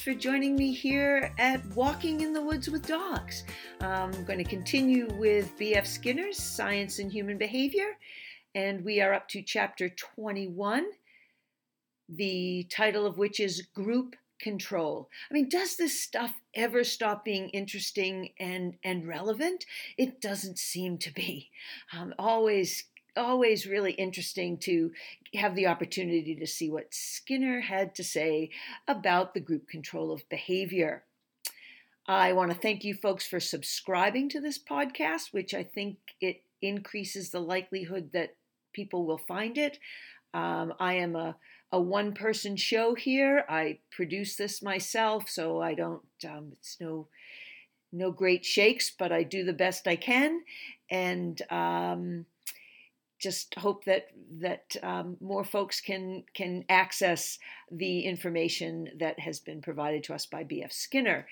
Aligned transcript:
Thanks 0.00 0.16
for 0.16 0.30
joining 0.30 0.56
me 0.56 0.72
here 0.72 1.30
at 1.38 1.62
Walking 1.76 2.22
in 2.22 2.32
the 2.32 2.40
Woods 2.40 2.70
with 2.70 2.86
Dogs. 2.86 3.44
I'm 3.82 4.24
going 4.24 4.38
to 4.38 4.44
continue 4.44 5.06
with 5.18 5.52
B.F. 5.58 5.86
Skinner's 5.86 6.38
Science 6.42 7.00
and 7.00 7.12
Human 7.12 7.36
Behavior, 7.36 7.98
and 8.54 8.82
we 8.82 9.02
are 9.02 9.12
up 9.12 9.28
to 9.28 9.42
chapter 9.42 9.90
21, 9.90 10.86
the 12.08 12.66
title 12.70 13.04
of 13.04 13.18
which 13.18 13.40
is 13.40 13.60
Group 13.74 14.16
Control. 14.40 15.10
I 15.30 15.34
mean, 15.34 15.50
does 15.50 15.76
this 15.76 16.00
stuff 16.00 16.40
ever 16.54 16.82
stop 16.82 17.22
being 17.22 17.50
interesting 17.50 18.30
and, 18.40 18.78
and 18.82 19.06
relevant? 19.06 19.66
It 19.98 20.22
doesn't 20.22 20.58
seem 20.58 20.96
to 20.96 21.12
be. 21.12 21.50
Um, 21.92 22.14
always 22.18 22.84
always 23.16 23.66
really 23.66 23.92
interesting 23.92 24.58
to 24.58 24.92
have 25.34 25.54
the 25.54 25.66
opportunity 25.66 26.34
to 26.34 26.46
see 26.46 26.70
what 26.70 26.92
Skinner 26.94 27.60
had 27.60 27.94
to 27.96 28.04
say 28.04 28.50
about 28.88 29.34
the 29.34 29.40
group 29.40 29.68
control 29.68 30.12
of 30.12 30.28
behavior. 30.28 31.04
I 32.06 32.32
want 32.32 32.50
to 32.50 32.58
thank 32.58 32.82
you 32.82 32.94
folks 32.94 33.26
for 33.26 33.38
subscribing 33.38 34.28
to 34.30 34.40
this 34.40 34.58
podcast, 34.58 35.32
which 35.32 35.54
I 35.54 35.62
think 35.62 35.98
it 36.20 36.42
increases 36.60 37.30
the 37.30 37.40
likelihood 37.40 38.10
that 38.12 38.34
people 38.72 39.06
will 39.06 39.18
find 39.18 39.56
it. 39.56 39.78
Um, 40.34 40.74
I 40.80 40.94
am 40.94 41.14
a, 41.14 41.36
a 41.70 41.80
one 41.80 42.12
person 42.12 42.56
show 42.56 42.94
here. 42.94 43.44
I 43.48 43.78
produce 43.90 44.36
this 44.36 44.62
myself, 44.62 45.28
so 45.28 45.60
I 45.60 45.74
don't, 45.74 46.02
um, 46.28 46.52
it's 46.52 46.78
no, 46.80 47.06
no 47.92 48.10
great 48.10 48.44
shakes, 48.44 48.90
but 48.90 49.12
I 49.12 49.22
do 49.22 49.44
the 49.44 49.52
best 49.52 49.86
I 49.86 49.96
can. 49.96 50.42
And, 50.90 51.40
um, 51.50 52.26
just 53.20 53.54
hope 53.56 53.84
that 53.84 54.08
that 54.40 54.76
um, 54.82 55.16
more 55.20 55.44
folks 55.44 55.80
can 55.80 56.24
can 56.34 56.64
access 56.68 57.38
the 57.70 58.00
information 58.00 58.88
that 58.98 59.20
has 59.20 59.38
been 59.38 59.60
provided 59.60 60.02
to 60.04 60.14
us 60.14 60.26
by 60.26 60.42
B.F. 60.42 60.72
Skinner. 60.72 61.26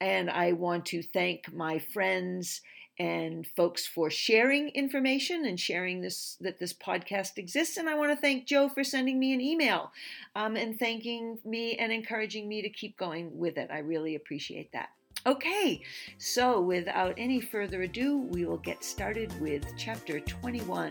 And 0.00 0.30
I 0.30 0.52
want 0.52 0.86
to 0.86 1.02
thank 1.02 1.52
my 1.52 1.78
friends 1.78 2.62
and 2.98 3.46
folks 3.56 3.86
for 3.86 4.10
sharing 4.10 4.68
information 4.70 5.44
and 5.44 5.58
sharing 5.58 6.00
this 6.00 6.36
that 6.40 6.58
this 6.58 6.72
podcast 6.72 7.38
exists. 7.38 7.76
And 7.76 7.88
I 7.88 7.94
want 7.94 8.12
to 8.12 8.16
thank 8.16 8.46
Joe 8.46 8.68
for 8.68 8.84
sending 8.84 9.18
me 9.18 9.32
an 9.32 9.40
email 9.40 9.92
um, 10.36 10.56
and 10.56 10.78
thanking 10.78 11.38
me 11.44 11.74
and 11.76 11.92
encouraging 11.92 12.48
me 12.48 12.62
to 12.62 12.68
keep 12.68 12.96
going 12.96 13.38
with 13.38 13.58
it. 13.58 13.70
I 13.72 13.78
really 13.78 14.14
appreciate 14.14 14.72
that. 14.72 14.90
Okay, 15.24 15.80
so 16.18 16.60
without 16.60 17.14
any 17.16 17.40
further 17.40 17.82
ado, 17.82 18.18
we 18.18 18.44
will 18.44 18.56
get 18.56 18.82
started 18.82 19.32
with 19.40 19.64
chapter 19.78 20.18
21 20.18 20.90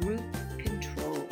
Group 0.00 0.22
Control. 0.58 1.28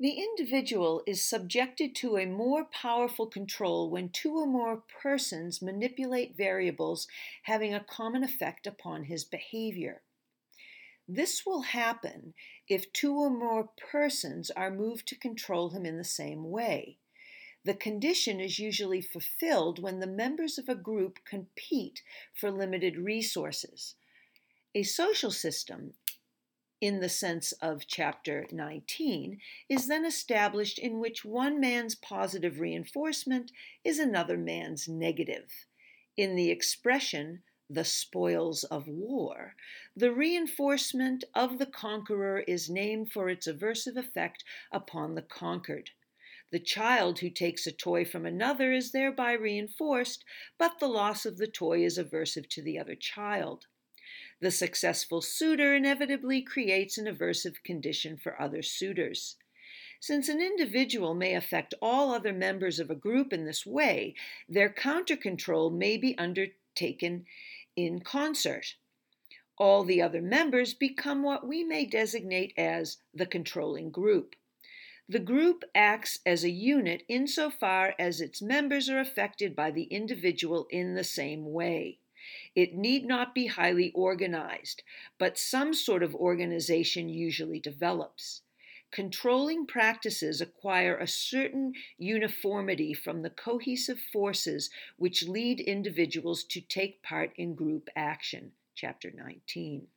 The 0.00 0.10
individual 0.10 1.04
is 1.06 1.24
subjected 1.24 1.94
to 1.96 2.16
a 2.16 2.26
more 2.26 2.64
powerful 2.64 3.28
control 3.28 3.88
when 3.88 4.08
two 4.08 4.32
or 4.32 4.46
more 4.48 4.82
persons 5.00 5.62
manipulate 5.62 6.36
variables 6.36 7.06
having 7.44 7.72
a 7.72 7.84
common 7.88 8.24
effect 8.24 8.66
upon 8.66 9.04
his 9.04 9.24
behavior. 9.24 10.02
This 11.08 11.46
will 11.46 11.62
happen 11.62 12.34
if 12.68 12.92
two 12.92 13.14
or 13.14 13.30
more 13.30 13.70
persons 13.90 14.50
are 14.50 14.70
moved 14.70 15.08
to 15.08 15.16
control 15.16 15.70
him 15.70 15.86
in 15.86 15.96
the 15.96 16.04
same 16.04 16.50
way. 16.50 16.98
The 17.64 17.74
condition 17.74 18.40
is 18.40 18.58
usually 18.58 19.00
fulfilled 19.00 19.82
when 19.82 20.00
the 20.00 20.06
members 20.06 20.58
of 20.58 20.68
a 20.68 20.74
group 20.74 21.20
compete 21.24 22.02
for 22.34 22.50
limited 22.50 22.98
resources. 22.98 23.94
A 24.74 24.82
social 24.82 25.30
system, 25.30 25.94
in 26.80 27.00
the 27.00 27.08
sense 27.08 27.52
of 27.52 27.86
chapter 27.86 28.46
19, 28.52 29.40
is 29.68 29.88
then 29.88 30.04
established 30.04 30.78
in 30.78 31.00
which 31.00 31.24
one 31.24 31.58
man's 31.58 31.94
positive 31.94 32.60
reinforcement 32.60 33.50
is 33.82 33.98
another 33.98 34.36
man's 34.36 34.86
negative. 34.88 35.66
In 36.18 36.36
the 36.36 36.50
expression, 36.50 37.42
the 37.70 37.84
spoils 37.84 38.64
of 38.64 38.88
war, 38.88 39.54
the 39.94 40.12
reinforcement 40.12 41.24
of 41.34 41.58
the 41.58 41.66
conqueror 41.66 42.40
is 42.40 42.70
named 42.70 43.12
for 43.12 43.28
its 43.28 43.46
aversive 43.46 43.96
effect 43.96 44.42
upon 44.72 45.14
the 45.14 45.22
conquered. 45.22 45.90
The 46.50 46.58
child 46.58 47.18
who 47.18 47.28
takes 47.28 47.66
a 47.66 47.72
toy 47.72 48.06
from 48.06 48.24
another 48.24 48.72
is 48.72 48.92
thereby 48.92 49.32
reinforced, 49.32 50.24
but 50.56 50.78
the 50.78 50.88
loss 50.88 51.26
of 51.26 51.36
the 51.36 51.46
toy 51.46 51.84
is 51.84 51.98
aversive 51.98 52.48
to 52.50 52.62
the 52.62 52.78
other 52.78 52.94
child. 52.94 53.66
The 54.40 54.50
successful 54.50 55.20
suitor 55.20 55.74
inevitably 55.74 56.40
creates 56.42 56.96
an 56.96 57.06
aversive 57.06 57.62
condition 57.64 58.16
for 58.16 58.40
other 58.40 58.62
suitors. 58.62 59.36
Since 60.00 60.28
an 60.28 60.40
individual 60.40 61.14
may 61.14 61.34
affect 61.34 61.74
all 61.82 62.12
other 62.12 62.32
members 62.32 62.78
of 62.78 62.88
a 62.88 62.94
group 62.94 63.32
in 63.32 63.44
this 63.44 63.66
way, 63.66 64.14
their 64.48 64.72
counter 64.72 65.16
control 65.16 65.70
may 65.70 65.98
be 65.98 66.16
undertaken 66.16 67.26
in 67.78 68.00
concert. 68.00 68.74
All 69.56 69.84
the 69.84 70.02
other 70.02 70.20
members 70.20 70.74
become 70.74 71.22
what 71.22 71.46
we 71.46 71.62
may 71.62 71.86
designate 71.86 72.52
as 72.56 72.96
the 73.14 73.26
controlling 73.26 73.90
group. 73.90 74.34
The 75.08 75.20
group 75.20 75.62
acts 75.76 76.18
as 76.26 76.42
a 76.42 76.50
unit 76.50 77.04
insofar 77.08 77.94
as 77.96 78.20
its 78.20 78.42
members 78.42 78.90
are 78.90 78.98
affected 78.98 79.54
by 79.54 79.70
the 79.70 79.84
individual 79.84 80.66
in 80.70 80.94
the 80.94 81.04
same 81.04 81.52
way. 81.52 82.00
It 82.56 82.74
need 82.74 83.06
not 83.06 83.32
be 83.32 83.46
highly 83.46 83.92
organized, 83.94 84.82
but 85.16 85.38
some 85.38 85.72
sort 85.72 86.02
of 86.02 86.16
organization 86.16 87.08
usually 87.08 87.60
develops. 87.60 88.42
Controlling 88.90 89.66
practices 89.66 90.40
acquire 90.40 90.96
a 90.96 91.06
certain 91.06 91.74
uniformity 91.98 92.94
from 92.94 93.20
the 93.20 93.30
cohesive 93.30 94.00
forces 94.00 94.70
which 94.96 95.28
lead 95.28 95.60
individuals 95.60 96.42
to 96.44 96.60
take 96.62 97.02
part 97.02 97.32
in 97.36 97.54
group 97.54 97.90
action, 97.94 98.52
chapter 98.74 99.10
19, 99.10 99.88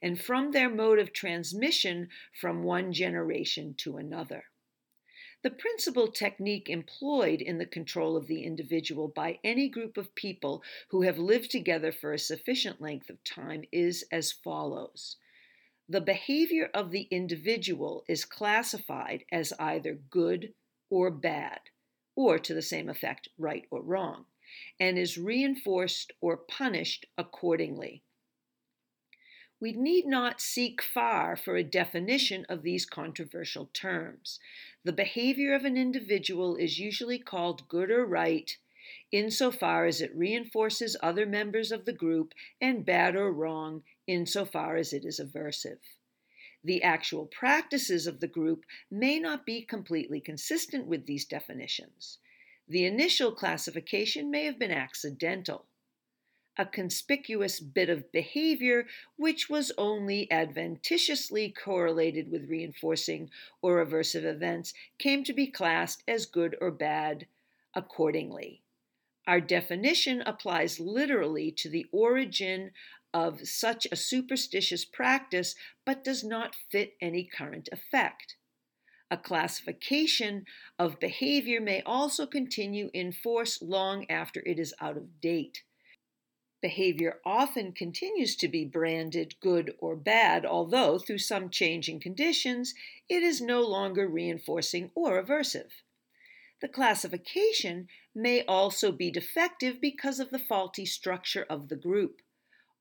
and 0.00 0.20
from 0.20 0.52
their 0.52 0.70
mode 0.70 1.00
of 1.00 1.12
transmission 1.12 2.08
from 2.32 2.62
one 2.62 2.92
generation 2.92 3.74
to 3.74 3.96
another. 3.96 4.44
The 5.42 5.50
principal 5.50 6.10
technique 6.10 6.70
employed 6.70 7.42
in 7.42 7.58
the 7.58 7.66
control 7.66 8.16
of 8.16 8.28
the 8.28 8.44
individual 8.44 9.08
by 9.08 9.40
any 9.42 9.68
group 9.68 9.96
of 9.96 10.14
people 10.14 10.62
who 10.88 11.02
have 11.02 11.18
lived 11.18 11.50
together 11.50 11.90
for 11.90 12.12
a 12.12 12.18
sufficient 12.18 12.80
length 12.80 13.10
of 13.10 13.22
time 13.24 13.64
is 13.72 14.04
as 14.12 14.30
follows 14.30 15.16
the 15.88 16.00
behavior 16.00 16.70
of 16.72 16.90
the 16.90 17.06
individual 17.10 18.04
is 18.08 18.24
classified 18.24 19.24
as 19.30 19.52
either 19.58 19.94
good 19.94 20.54
or 20.90 21.10
bad, 21.10 21.60
or 22.16 22.38
to 22.38 22.54
the 22.54 22.62
same 22.62 22.88
effect, 22.88 23.28
right 23.36 23.66
or 23.70 23.82
wrong, 23.82 24.24
and 24.80 24.98
is 24.98 25.18
reinforced 25.18 26.12
or 26.20 26.36
punished 26.36 27.06
accordingly. 27.18 28.02
We 29.60 29.72
need 29.72 30.06
not 30.06 30.40
seek 30.40 30.82
far 30.82 31.36
for 31.36 31.56
a 31.56 31.64
definition 31.64 32.44
of 32.48 32.62
these 32.62 32.84
controversial 32.84 33.70
terms. 33.72 34.38
The 34.84 34.92
behavior 34.92 35.54
of 35.54 35.64
an 35.64 35.76
individual 35.76 36.56
is 36.56 36.78
usually 36.78 37.18
called 37.18 37.68
good 37.68 37.90
or 37.90 38.04
right 38.04 38.56
insofar 39.14 39.86
as 39.86 40.00
it 40.00 40.12
reinforces 40.12 40.96
other 41.00 41.24
members 41.24 41.70
of 41.70 41.84
the 41.84 41.92
group, 41.92 42.34
and 42.60 42.84
bad 42.84 43.14
or 43.14 43.32
wrong 43.32 43.84
insofar 44.08 44.74
as 44.74 44.92
it 44.92 45.04
is 45.04 45.20
aversive. 45.20 45.78
The 46.64 46.82
actual 46.82 47.26
practices 47.26 48.08
of 48.08 48.18
the 48.18 48.26
group 48.26 48.64
may 48.90 49.20
not 49.20 49.46
be 49.46 49.62
completely 49.62 50.20
consistent 50.20 50.88
with 50.88 51.06
these 51.06 51.26
definitions. 51.26 52.18
The 52.66 52.86
initial 52.86 53.30
classification 53.30 54.32
may 54.32 54.46
have 54.46 54.58
been 54.58 54.72
accidental. 54.72 55.66
A 56.58 56.66
conspicuous 56.66 57.60
bit 57.60 57.88
of 57.88 58.10
behavior 58.10 58.86
which 59.16 59.48
was 59.48 59.70
only 59.78 60.28
adventitiously 60.32 61.50
correlated 61.52 62.32
with 62.32 62.50
reinforcing 62.50 63.30
or 63.62 63.84
aversive 63.84 64.24
events 64.24 64.74
came 64.98 65.22
to 65.22 65.32
be 65.32 65.46
classed 65.46 66.02
as 66.08 66.26
good 66.26 66.56
or 66.60 66.72
bad 66.72 67.28
accordingly. 67.74 68.63
Our 69.26 69.40
definition 69.40 70.22
applies 70.26 70.78
literally 70.78 71.50
to 71.52 71.68
the 71.68 71.86
origin 71.92 72.72
of 73.14 73.46
such 73.48 73.86
a 73.90 73.96
superstitious 73.96 74.84
practice, 74.84 75.54
but 75.86 76.04
does 76.04 76.24
not 76.24 76.56
fit 76.70 76.94
any 77.00 77.24
current 77.24 77.68
effect. 77.72 78.36
A 79.10 79.16
classification 79.16 80.44
of 80.78 80.98
behavior 80.98 81.60
may 81.60 81.82
also 81.82 82.26
continue 82.26 82.90
in 82.92 83.12
force 83.12 83.62
long 83.62 84.10
after 84.10 84.42
it 84.44 84.58
is 84.58 84.74
out 84.80 84.96
of 84.96 85.20
date. 85.20 85.62
Behavior 86.60 87.20
often 87.24 87.72
continues 87.72 88.34
to 88.36 88.48
be 88.48 88.64
branded 88.64 89.34
good 89.40 89.74
or 89.78 89.94
bad, 89.94 90.44
although, 90.44 90.98
through 90.98 91.18
some 91.18 91.50
change 91.50 91.88
in 91.88 92.00
conditions, 92.00 92.74
it 93.08 93.22
is 93.22 93.40
no 93.40 93.62
longer 93.62 94.08
reinforcing 94.08 94.90
or 94.94 95.22
aversive. 95.22 95.82
The 96.64 96.68
classification 96.68 97.88
may 98.14 98.42
also 98.46 98.90
be 98.90 99.10
defective 99.10 99.82
because 99.82 100.18
of 100.18 100.30
the 100.30 100.38
faulty 100.38 100.86
structure 100.86 101.44
of 101.50 101.68
the 101.68 101.76
group. 101.76 102.22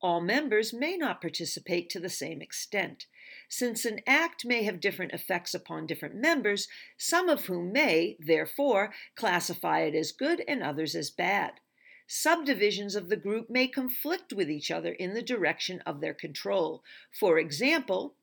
All 0.01 0.21
members 0.21 0.71
may 0.71 0.95
not 0.95 1.19
participate 1.19 1.89
to 1.89 1.99
the 1.99 2.07
same 2.07 2.41
extent. 2.41 3.07
Since 3.49 3.83
an 3.83 3.99
act 4.07 4.45
may 4.45 4.63
have 4.63 4.79
different 4.79 5.11
effects 5.11 5.53
upon 5.53 5.85
different 5.85 6.15
members, 6.15 6.69
some 6.97 7.27
of 7.27 7.47
whom 7.47 7.73
may, 7.73 8.15
therefore, 8.21 8.93
classify 9.17 9.81
it 9.81 9.95
as 9.95 10.13
good 10.13 10.41
and 10.47 10.63
others 10.63 10.95
as 10.95 11.09
bad. 11.09 11.59
Subdivisions 12.07 12.95
of 12.95 13.09
the 13.09 13.17
group 13.17 13.49
may 13.49 13.67
conflict 13.67 14.31
with 14.31 14.49
each 14.49 14.71
other 14.71 14.93
in 14.93 15.13
the 15.13 15.21
direction 15.21 15.81
of 15.85 15.99
their 15.99 16.13
control. 16.13 16.85
For 17.11 17.37
example, 17.37 18.15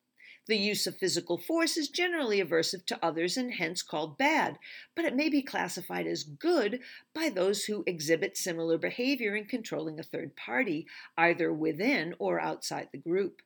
the 0.50 0.58
use 0.58 0.88
of 0.88 0.98
physical 0.98 1.38
force 1.38 1.76
is 1.76 1.88
generally 1.88 2.42
aversive 2.42 2.84
to 2.84 2.98
others 3.02 3.36
and 3.36 3.54
hence 3.54 3.82
called 3.82 4.18
bad, 4.18 4.58
but 4.96 5.04
it 5.04 5.14
may 5.14 5.28
be 5.28 5.42
classified 5.42 6.08
as 6.08 6.24
good 6.24 6.80
by 7.14 7.28
those 7.28 7.64
who 7.64 7.84
exhibit 7.86 8.36
similar 8.36 8.76
behavior 8.76 9.36
in 9.36 9.44
controlling 9.44 10.00
a 10.00 10.02
third 10.02 10.34
party, 10.34 10.88
either 11.16 11.52
within 11.52 12.16
or 12.18 12.40
outside 12.40 12.88
the 12.90 12.98
group. 12.98 13.42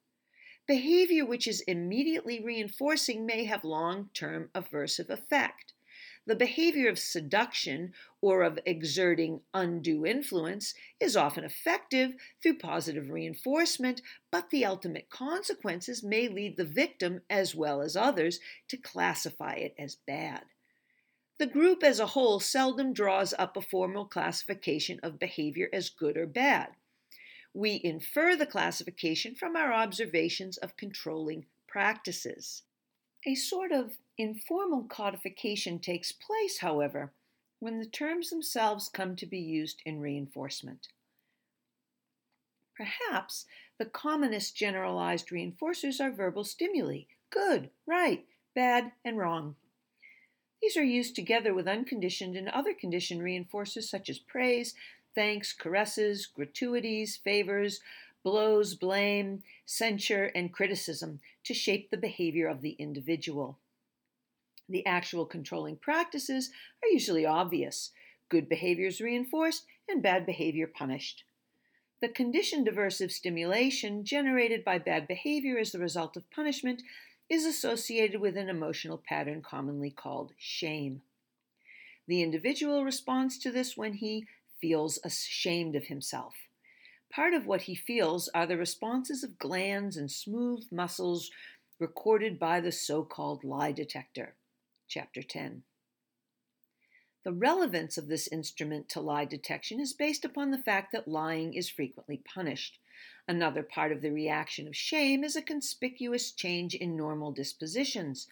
Behavior 0.66 1.26
which 1.26 1.46
is 1.46 1.60
immediately 1.68 2.42
reinforcing 2.42 3.26
may 3.26 3.44
have 3.44 3.64
long 3.64 4.08
term 4.14 4.48
aversive 4.54 5.10
effect. 5.10 5.74
The 6.26 6.35
behavior 6.35 6.88
of 6.88 6.99
seduction 6.99 7.93
or 8.23 8.43
of 8.43 8.59
exerting 8.65 9.43
undue 9.53 10.06
influence 10.06 10.75
is 10.99 11.17
often 11.17 11.44
effective 11.44 12.15
through 12.43 12.59
positive 12.59 13.11
reinforcement, 13.11 14.00
but 14.31 14.49
the 14.49 14.65
ultimate 14.65 15.11
consequences 15.11 16.03
may 16.03 16.29
lead 16.29 16.56
the 16.56 16.65
victim, 16.65 17.21
as 17.29 17.55
well 17.55 17.82
as 17.82 17.94
others, 17.94 18.41
to 18.69 18.79
classify 18.79 19.53
it 19.53 19.75
as 19.79 19.97
bad. 19.97 20.44
The 21.38 21.47
group 21.47 21.82
as 21.82 22.00
a 22.00 22.06
whole 22.06 22.41
seldom 22.41 22.94
draws 22.94 23.35
up 23.38 23.56
a 23.56 23.61
formal 23.61 24.06
classification 24.06 25.00
of 25.03 25.19
behavior 25.19 25.69
as 25.73 25.91
good 25.91 26.17
or 26.17 26.26
bad. 26.26 26.69
We 27.53 27.81
infer 27.85 28.35
the 28.35 28.47
classification 28.47 29.35
from 29.35 29.56
our 29.56 29.73
observations 29.73 30.56
of 30.56 30.76
controlling 30.76 31.47
practices. 31.69 32.62
A 33.26 33.35
sort 33.35 33.73
of 33.73 33.99
informal 34.19 34.84
codification 34.84 35.78
takes 35.78 36.12
place, 36.12 36.58
however, 36.58 37.12
when 37.58 37.78
the 37.78 37.87
terms 37.87 38.31
themselves 38.31 38.88
come 38.88 39.16
to 39.16 39.26
be 39.26 39.38
used 39.38 39.81
in 39.84 40.00
reinforcement. 40.00 40.88
Perhaps 42.76 43.46
the 43.78 43.84
commonest 43.84 44.56
generalized 44.56 45.28
reinforcers 45.28 46.00
are 46.00 46.11
verbal 46.11 46.44
stimuli 46.44 47.02
good, 47.31 47.70
right, 47.84 48.25
bad, 48.55 48.93
and 49.05 49.19
wrong. 49.19 49.56
These 50.62 50.76
are 50.76 50.84
used 50.84 51.16
together 51.16 51.52
with 51.52 51.66
unconditioned 51.66 52.37
and 52.37 52.49
other 52.49 52.72
conditioned 52.72 53.22
reinforcers 53.22 53.84
such 53.84 54.08
as 54.08 54.19
praise, 54.20 54.75
thanks, 55.14 55.52
caresses, 55.52 56.26
gratuities, 56.26 57.16
favors, 57.16 57.81
blows, 58.22 58.75
blame, 58.75 59.43
censure, 59.66 60.26
and 60.34 60.52
criticism 60.52 61.20
to 61.43 61.55
shape 61.55 61.90
the 61.90 61.96
behavior 61.96 62.46
of 62.46 62.62
the 62.62 62.76
individual. 62.78 63.58
The 64.69 64.87
actual 64.87 65.26
controlling 65.26 65.76
practices 65.76 66.50
are 66.82 66.88
usually 66.88 67.26
obvious. 67.26 67.93
Good 68.31 68.49
behavior 68.49 68.87
is 68.87 69.00
reinforced 69.00 69.66
and 69.88 70.02
bad 70.02 70.25
behavior 70.25 70.66
punished. 70.66 71.25
The 72.00 72.08
conditioned 72.08 72.66
aversive 72.66 73.11
stimulation 73.11 74.05
generated 74.05 74.64
by 74.64 74.78
bad 74.78 75.06
behavior 75.06 75.58
as 75.58 75.72
the 75.72 75.78
result 75.78 76.16
of 76.16 76.31
punishment 76.31 76.82
is 77.28 77.44
associated 77.44 78.20
with 78.20 78.37
an 78.37 78.49
emotional 78.49 78.99
pattern 78.99 79.43
commonly 79.43 79.90
called 79.90 80.32
shame. 80.38 81.02
The 82.06 82.22
individual 82.22 82.84
responds 82.84 83.38
to 83.38 83.50
this 83.50 83.76
when 83.76 83.94
he 83.94 84.26
feels 84.61 84.99
ashamed 85.05 85.76
of 85.76 85.87
himself. 85.87 86.34
Part 87.11 87.34
of 87.34 87.46
what 87.46 87.62
he 87.62 87.75
feels 87.75 88.28
are 88.34 88.46
the 88.46 88.56
responses 88.56 89.22
of 89.22 89.38
glands 89.38 89.96
and 89.96 90.11
smooth 90.11 90.64
muscles 90.72 91.31
recorded 91.78 92.38
by 92.38 92.61
the 92.61 92.72
so 92.72 93.05
called 93.05 93.44
lie 93.44 93.72
detector 93.72 94.34
chapter 94.94 95.25
10. 95.25 95.64
The 97.25 97.32
relevance 97.32 97.99
of 97.99 98.06
this 98.06 98.29
instrument 98.29 98.88
to 98.91 99.00
lie 99.00 99.25
detection 99.25 99.81
is 99.81 99.93
based 99.93 100.25
upon 100.25 100.52
the 100.52 100.58
fact 100.58 100.93
that 100.93 101.08
lying 101.08 101.55
is 101.55 101.69
frequently 101.69 102.23
punished. 102.32 102.79
Another 103.26 103.64
part 103.64 103.91
of 103.91 104.02
the 104.02 104.12
reaction 104.12 104.69
of 104.69 104.76
shame 104.76 105.25
is 105.25 105.35
a 105.35 105.43
conspicuous 105.43 106.31
change 106.31 106.76
in 106.76 106.96
normal 106.96 107.32
dispositions. 107.32 108.29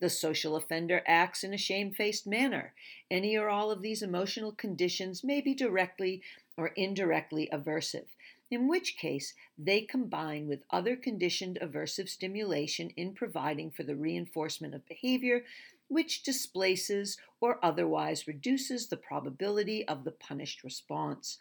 The 0.00 0.10
social 0.10 0.56
offender 0.56 1.04
acts 1.06 1.44
in 1.44 1.54
a 1.54 1.58
shamefaced 1.58 2.26
manner. 2.26 2.74
Any 3.08 3.36
or 3.36 3.48
all 3.48 3.70
of 3.70 3.80
these 3.80 4.02
emotional 4.02 4.50
conditions 4.50 5.22
may 5.22 5.40
be 5.40 5.54
directly 5.54 6.22
or 6.56 6.72
indirectly 6.74 7.48
aversive, 7.52 8.08
in 8.50 8.66
which 8.66 8.96
case 8.96 9.34
they 9.56 9.82
combine 9.82 10.48
with 10.48 10.64
other 10.70 10.96
conditioned 10.96 11.56
aversive 11.62 12.08
stimulation 12.08 12.90
in 12.96 13.14
providing 13.14 13.70
for 13.70 13.84
the 13.84 13.94
reinforcement 13.94 14.74
of 14.74 14.88
behavior 14.88 15.44
which 15.90 16.22
displaces 16.22 17.18
or 17.40 17.58
otherwise 17.64 18.28
reduces 18.28 18.86
the 18.86 18.96
probability 18.96 19.86
of 19.88 20.04
the 20.04 20.12
punished 20.12 20.62
response. 20.62 21.38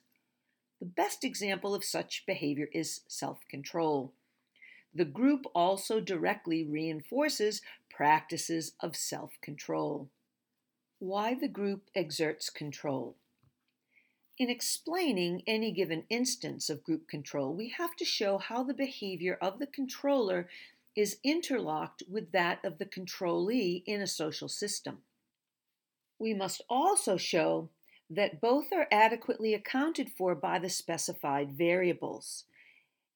The 0.80 0.88
best 0.88 1.24
example 1.24 1.76
of 1.76 1.84
such 1.84 2.26
behavior 2.26 2.68
is 2.74 3.02
self 3.08 3.48
control. 3.48 4.12
The 4.94 5.06
group 5.06 5.46
also 5.54 6.00
directly 6.00 6.64
reinforces 6.64 7.62
practices 7.92 8.74
of 8.80 8.96
self 8.96 9.40
control. 9.40 10.10
Why 10.98 11.36
the 11.36 11.48
group 11.48 11.84
exerts 11.94 12.50
control. 12.50 13.16
In 14.40 14.50
explaining 14.50 15.44
any 15.46 15.72
given 15.72 16.06
instance 16.10 16.72
of 16.72 16.84
group 16.84 17.08
control, 17.08 17.54
we 17.54 17.70
have 17.78 17.96
to 17.98 18.06
show 18.06 18.40
how 18.40 18.64
the 18.64 18.74
behavior 18.74 19.38
of 19.40 19.60
the 19.60 19.68
controller 19.68 20.50
is 20.96 21.18
interlocked 21.24 22.04
with 22.10 22.32
that 22.32 22.64
of 22.64 22.78
the 22.78 22.86
controllee 22.86 23.84
in 23.86 24.02
a 24.02 24.08
social 24.08 24.48
system. 24.48 25.00
We 26.18 26.34
must 26.34 26.62
also 26.70 27.16
show 27.18 27.70
that 28.10 28.42
both 28.42 28.74
are 28.74 28.88
adequately 28.92 29.54
accounted 29.54 30.12
for 30.18 30.36
by 30.36 30.60
the 30.60 30.70
specified 30.70 31.52
variables. 31.52 32.46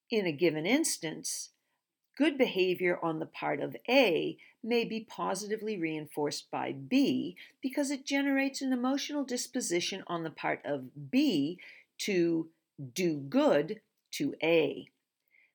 In 0.09 0.25
a 0.25 0.31
given 0.31 0.65
instance, 0.65 1.49
good 2.15 2.37
behavior 2.37 2.99
on 3.01 3.19
the 3.19 3.25
part 3.25 3.59
of 3.59 3.75
A 3.89 4.37
may 4.63 4.85
be 4.85 5.01
positively 5.01 5.77
reinforced 5.77 6.49
by 6.51 6.71
B 6.71 7.35
because 7.61 7.91
it 7.91 8.05
generates 8.05 8.61
an 8.61 8.71
emotional 8.71 9.25
disposition 9.25 10.03
on 10.07 10.23
the 10.23 10.29
part 10.29 10.61
of 10.63 11.11
B 11.11 11.57
to 11.99 12.49
do 12.93 13.17
good 13.17 13.81
to 14.11 14.35
A. 14.43 14.89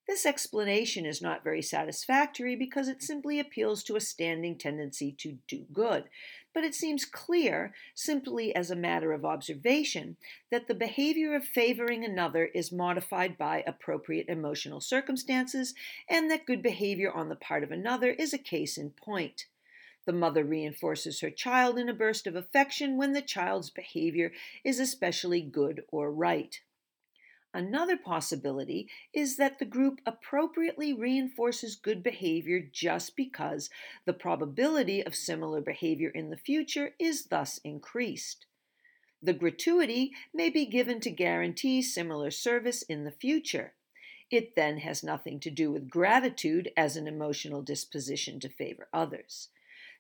This 0.08 0.24
explanation 0.24 1.04
is 1.04 1.20
not 1.20 1.44
very 1.44 1.60
satisfactory 1.60 2.56
because 2.56 2.88
it 2.88 3.02
simply 3.02 3.38
appeals 3.38 3.84
to 3.84 3.94
a 3.94 4.00
standing 4.00 4.56
tendency 4.56 5.12
to 5.18 5.36
do 5.46 5.66
good. 5.70 6.08
But 6.54 6.64
it 6.64 6.74
seems 6.74 7.04
clear, 7.04 7.74
simply 7.94 8.54
as 8.56 8.70
a 8.70 8.74
matter 8.74 9.12
of 9.12 9.26
observation, 9.26 10.16
that 10.50 10.66
the 10.66 10.74
behavior 10.74 11.34
of 11.34 11.44
favoring 11.44 12.06
another 12.06 12.46
is 12.46 12.72
modified 12.72 13.36
by 13.36 13.62
appropriate 13.66 14.30
emotional 14.30 14.80
circumstances, 14.80 15.74
and 16.08 16.30
that 16.30 16.46
good 16.46 16.62
behavior 16.62 17.12
on 17.12 17.28
the 17.28 17.36
part 17.36 17.62
of 17.62 17.70
another 17.70 18.10
is 18.10 18.32
a 18.32 18.38
case 18.38 18.78
in 18.78 18.90
point. 18.90 19.44
The 20.06 20.14
mother 20.14 20.42
reinforces 20.42 21.20
her 21.20 21.30
child 21.30 21.78
in 21.78 21.90
a 21.90 21.94
burst 21.94 22.26
of 22.26 22.34
affection 22.34 22.96
when 22.96 23.12
the 23.12 23.20
child's 23.20 23.68
behavior 23.68 24.32
is 24.64 24.80
especially 24.80 25.42
good 25.42 25.84
or 25.92 26.10
right. 26.10 26.62
Another 27.54 27.96
possibility 27.96 28.88
is 29.14 29.36
that 29.36 29.58
the 29.58 29.64
group 29.64 30.00
appropriately 30.04 30.92
reinforces 30.92 31.76
good 31.76 32.02
behavior 32.02 32.60
just 32.60 33.16
because 33.16 33.70
the 34.04 34.12
probability 34.12 35.02
of 35.04 35.14
similar 35.14 35.60
behavior 35.60 36.10
in 36.10 36.28
the 36.28 36.36
future 36.36 36.90
is 36.98 37.26
thus 37.26 37.58
increased. 37.64 38.44
The 39.22 39.32
gratuity 39.32 40.12
may 40.32 40.50
be 40.50 40.66
given 40.66 41.00
to 41.00 41.10
guarantee 41.10 41.82
similar 41.82 42.30
service 42.30 42.82
in 42.82 43.04
the 43.04 43.10
future. 43.10 43.72
It 44.30 44.54
then 44.54 44.78
has 44.78 45.02
nothing 45.02 45.40
to 45.40 45.50
do 45.50 45.72
with 45.72 45.88
gratitude 45.90 46.70
as 46.76 46.96
an 46.96 47.08
emotional 47.08 47.62
disposition 47.62 48.40
to 48.40 48.50
favor 48.50 48.88
others. 48.92 49.48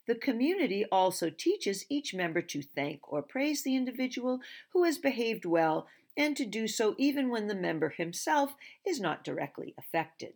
The 0.06 0.14
community 0.14 0.84
also 0.92 1.30
teaches 1.30 1.86
each 1.88 2.14
member 2.14 2.42
to 2.42 2.62
thank 2.62 3.10
or 3.12 3.22
praise 3.22 3.62
the 3.62 3.74
individual 3.74 4.40
who 4.72 4.84
has 4.84 4.98
behaved 4.98 5.44
well 5.44 5.86
and 6.18 6.36
to 6.36 6.44
do 6.44 6.66
so 6.66 6.96
even 6.98 7.30
when 7.30 7.46
the 7.46 7.54
member 7.54 7.90
himself 7.90 8.56
is 8.84 9.00
not 9.00 9.24
directly 9.24 9.72
affected. 9.78 10.34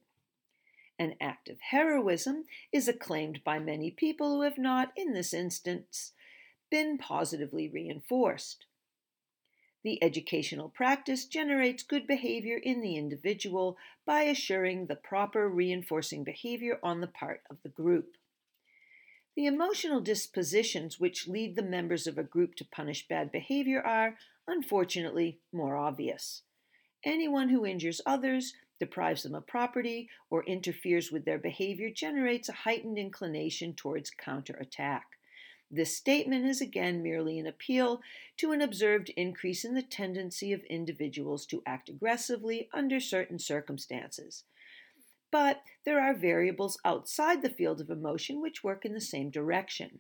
An 0.99 1.17
act 1.21 1.49
of 1.49 1.59
heroism 1.61 2.45
is 2.71 2.87
acclaimed 2.87 3.43
by 3.43 3.59
many 3.59 3.91
people 3.91 4.37
who 4.37 4.43
have 4.43 4.57
not, 4.57 4.93
in 4.97 5.13
this 5.13 5.35
instance, 5.35 6.13
been 6.71 6.97
positively 6.97 7.69
reinforced. 7.69 8.67
The 9.83 10.03
educational 10.03 10.69
practice 10.69 11.25
generates 11.25 11.83
good 11.83 12.07
behavior 12.07 12.57
in 12.57 12.81
the 12.81 12.97
individual 12.97 13.77
by 14.07 14.23
assuring 14.23 14.87
the 14.87 14.95
proper 14.95 15.49
reinforcing 15.49 16.23
behavior 16.23 16.79
on 16.85 17.01
the 17.01 17.09
part 17.09 17.43
of 17.51 17.57
the 17.65 17.69
group. 17.69 18.17
The 19.35 19.47
emotional 19.47 20.01
dispositions 20.01 21.01
which 21.01 21.27
lead 21.27 21.57
the 21.57 21.63
members 21.63 22.07
of 22.07 22.19
a 22.19 22.23
group 22.23 22.55
to 22.57 22.67
punish 22.67 23.09
bad 23.09 23.33
behavior 23.33 23.81
are, 23.81 24.19
unfortunately, 24.47 25.41
more 25.53 25.77
obvious. 25.77 26.43
Anyone 27.05 27.49
who 27.49 27.65
injures 27.65 28.03
others, 28.05 28.55
deprives 28.79 29.23
them 29.23 29.35
of 29.35 29.47
property, 29.47 30.11
or 30.29 30.45
interferes 30.45 31.11
with 31.11 31.25
their 31.25 31.39
behavior 31.39 31.89
generates 31.89 32.49
a 32.49 32.53
heightened 32.53 32.99
inclination 32.99 33.75
towards 33.75 34.11
counterattack. 34.11 35.07
This 35.71 35.97
statement 35.97 36.45
is 36.45 36.61
again 36.61 37.03
merely 37.03 37.39
an 37.39 37.47
appeal 37.47 38.03
to 38.37 38.53
an 38.53 38.61
observed 38.61 39.09
increase 39.17 39.65
in 39.65 39.75
the 39.75 39.83
tendency 39.83 40.53
of 40.53 40.63
individuals 40.65 41.47
to 41.47 41.63
act 41.65 41.89
aggressively 41.89 42.69
under 42.75 43.01
certain 43.01 43.39
circumstances. 43.39 44.45
But 45.33 45.63
there 45.85 46.01
are 46.01 46.15
variables 46.15 46.79
outside 46.85 47.43
the 47.43 47.51
field 47.51 47.81
of 47.81 47.91
emotion 47.91 48.41
which 48.41 48.63
work 48.63 48.85
in 48.85 48.93
the 48.93 49.01
same 49.01 49.31
direction. 49.31 49.99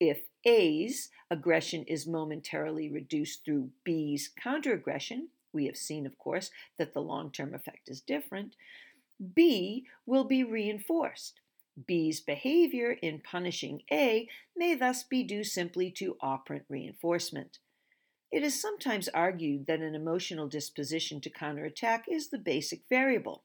If 0.00 0.22
A's 0.44 1.10
aggression 1.30 1.84
is 1.84 2.06
momentarily 2.06 2.90
reduced 2.90 3.44
through 3.44 3.70
B's 3.84 4.30
counteraggression, 4.42 5.28
we 5.52 5.66
have 5.66 5.76
seen, 5.76 6.06
of 6.06 6.18
course, 6.18 6.50
that 6.78 6.94
the 6.94 7.02
long 7.02 7.30
term 7.30 7.54
effect 7.54 7.88
is 7.88 8.00
different, 8.00 8.56
B 9.34 9.86
will 10.04 10.24
be 10.24 10.42
reinforced. 10.42 11.40
B's 11.86 12.20
behavior 12.20 12.92
in 12.92 13.20
punishing 13.20 13.82
A 13.92 14.28
may 14.56 14.74
thus 14.74 15.02
be 15.02 15.22
due 15.22 15.44
simply 15.44 15.90
to 15.92 16.16
operant 16.20 16.64
reinforcement. 16.68 17.58
It 18.32 18.42
is 18.42 18.60
sometimes 18.60 19.08
argued 19.08 19.66
that 19.66 19.80
an 19.80 19.94
emotional 19.94 20.48
disposition 20.48 21.20
to 21.20 21.30
counterattack 21.30 22.06
is 22.08 22.30
the 22.30 22.38
basic 22.38 22.82
variable. 22.88 23.44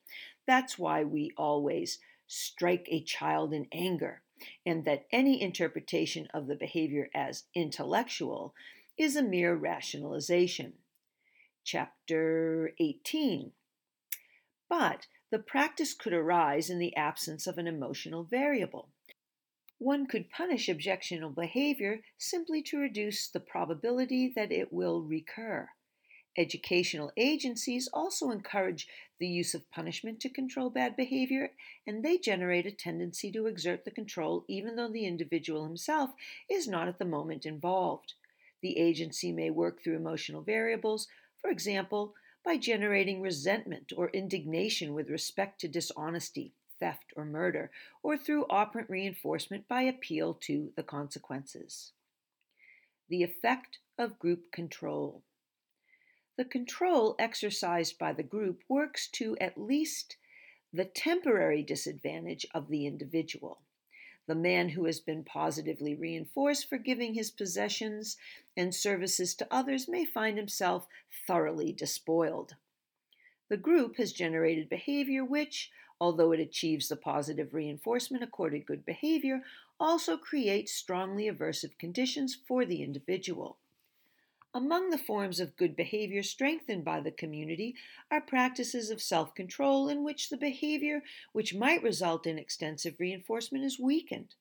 That's 0.50 0.80
why 0.80 1.04
we 1.04 1.32
always 1.38 2.00
strike 2.26 2.88
a 2.90 3.04
child 3.04 3.54
in 3.54 3.68
anger, 3.72 4.24
and 4.66 4.84
that 4.84 5.06
any 5.12 5.40
interpretation 5.40 6.28
of 6.34 6.48
the 6.48 6.56
behavior 6.56 7.12
as 7.14 7.44
intellectual 7.54 8.56
is 8.98 9.16
a 9.16 9.22
mere 9.22 9.54
rationalization. 9.54 10.74
Chapter 11.64 12.74
18. 12.80 13.52
But 14.68 15.06
the 15.30 15.38
practice 15.38 15.94
could 15.94 16.14
arise 16.14 16.72
in 16.72 16.80
the 16.80 16.96
absence 16.96 17.46
of 17.46 17.60
an 17.60 17.68
emotional 17.68 18.24
variable. 18.24 18.90
One 19.78 20.08
could 20.08 20.32
punish 20.32 20.68
objectionable 20.68 21.44
behavior 21.44 22.00
simply 22.18 22.64
to 22.64 22.80
reduce 22.80 23.28
the 23.28 23.40
probability 23.40 24.34
that 24.36 24.52
it 24.52 24.74
will 24.74 25.04
recur. 25.04 25.70
Educational 26.40 27.12
agencies 27.18 27.90
also 27.92 28.32
encourage 28.32 28.88
the 29.20 29.28
use 29.28 29.54
of 29.54 29.70
punishment 29.72 30.22
to 30.22 30.30
control 30.30 30.70
bad 30.70 30.96
behavior, 30.96 31.52
and 31.86 32.02
they 32.02 32.18
generate 32.18 32.66
a 32.66 32.72
tendency 32.72 33.30
to 33.30 33.46
exert 33.46 33.84
the 33.84 33.92
control 33.92 34.46
even 34.48 34.78
though 34.78 34.88
the 34.88 35.06
individual 35.06 35.66
himself 35.66 36.12
is 36.50 36.66
not 36.66 36.88
at 36.88 36.98
the 36.98 37.04
moment 37.04 37.46
involved. 37.46 38.14
The 38.62 38.78
agency 38.78 39.34
may 39.34 39.50
work 39.50 39.84
through 39.84 39.98
emotional 39.98 40.42
variables, 40.42 41.10
for 41.42 41.50
example, 41.50 42.16
by 42.46 42.56
generating 42.56 43.22
resentment 43.22 43.92
or 43.98 44.10
indignation 44.12 44.94
with 44.94 45.10
respect 45.10 45.60
to 45.60 45.68
dishonesty, 45.68 46.54
theft, 46.80 47.12
or 47.18 47.26
murder, 47.26 47.70
or 48.02 48.18
through 48.18 48.46
operant 48.50 48.90
reinforcement 48.90 49.68
by 49.68 49.82
appeal 49.82 50.36
to 50.36 50.72
the 50.78 50.84
consequences. 50.84 51.92
The 53.10 53.24
effect 53.24 53.80
of 53.98 54.20
group 54.20 54.54
control. 54.54 55.22
The 56.40 56.46
control 56.46 57.18
exercised 57.20 57.98
by 57.98 58.14
the 58.14 58.24
group 58.24 58.64
works 58.70 59.10
to 59.10 59.36
at 59.42 59.58
least 59.58 60.16
the 60.72 60.86
temporary 60.86 61.64
disadvantage 61.64 62.46
of 62.54 62.70
the 62.70 62.88
individual. 62.88 63.60
The 64.26 64.36
man 64.36 64.70
who 64.70 64.86
has 64.86 65.02
been 65.02 65.26
positively 65.26 65.96
reinforced 65.96 66.70
for 66.70 66.78
giving 66.78 67.14
his 67.14 67.30
possessions 67.30 68.16
and 68.56 68.74
services 68.74 69.36
to 69.36 69.54
others 69.54 69.90
may 69.90 70.06
find 70.06 70.38
himself 70.38 70.88
thoroughly 71.28 71.74
despoiled. 71.74 72.56
The 73.50 73.58
group 73.58 73.98
has 73.98 74.14
generated 74.14 74.70
behavior 74.70 75.26
which, 75.26 75.70
although 76.00 76.32
it 76.32 76.40
achieves 76.40 76.88
the 76.88 76.96
positive 76.96 77.54
reinforcement 77.54 78.24
accorded 78.24 78.66
good 78.66 78.86
behavior, 78.86 79.44
also 79.78 80.16
creates 80.16 80.72
strongly 80.72 81.30
aversive 81.30 81.78
conditions 81.78 82.34
for 82.34 82.64
the 82.64 82.82
individual. 82.82 83.58
Among 84.52 84.90
the 84.90 84.98
forms 84.98 85.40
of 85.40 85.56
good 85.58 85.76
behavior 85.76 86.24
strengthened 86.24 86.84
by 86.84 87.02
the 87.02 87.12
community 87.12 87.76
are 88.10 88.20
practices 88.20 88.90
of 88.90 89.00
self 89.00 89.36
control 89.36 89.88
in 89.88 90.04
which 90.04 90.30
the 90.30 90.38
behavior 90.38 91.04
which 91.34 91.54
might 91.54 91.84
result 91.84 92.26
in 92.26 92.40
extensive 92.40 93.00
reinforcement 93.00 93.64
is 93.64 93.80
weakened. 93.80 94.34